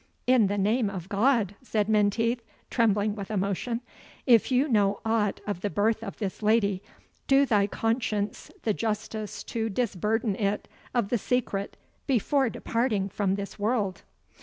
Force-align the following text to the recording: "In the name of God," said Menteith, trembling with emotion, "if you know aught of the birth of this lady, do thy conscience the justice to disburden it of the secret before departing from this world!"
"In 0.25 0.47
the 0.47 0.57
name 0.57 0.89
of 0.89 1.07
God," 1.09 1.53
said 1.61 1.87
Menteith, 1.87 2.41
trembling 2.71 3.13
with 3.13 3.29
emotion, 3.29 3.81
"if 4.25 4.51
you 4.51 4.67
know 4.67 4.99
aught 5.05 5.41
of 5.45 5.61
the 5.61 5.69
birth 5.69 6.03
of 6.03 6.17
this 6.17 6.41
lady, 6.41 6.81
do 7.27 7.45
thy 7.45 7.67
conscience 7.67 8.49
the 8.63 8.73
justice 8.73 9.43
to 9.43 9.69
disburden 9.69 10.35
it 10.37 10.67
of 10.95 11.09
the 11.09 11.19
secret 11.19 11.77
before 12.07 12.49
departing 12.49 13.09
from 13.09 13.35
this 13.35 13.59
world!" 13.59 14.01